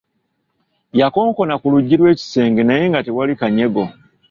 Yakonkona 0.99 1.53
ku 1.61 1.67
luggi 1.73 1.95
lw'ekisenge 1.99 2.61
naye 2.65 2.83
nga 2.89 3.01
tewali 3.05 3.33
kanyego. 3.41 3.83